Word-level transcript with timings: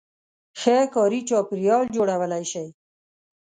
-ښه 0.57 0.75
کاري 0.93 1.19
چاپېریال 1.29 1.83
جوړولای 1.95 2.43
شئ 2.51 2.67